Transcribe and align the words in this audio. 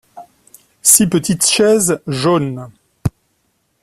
Six 0.81 1.05
petites 1.05 1.45
chaises 1.45 2.01
jaunes. 2.07 2.71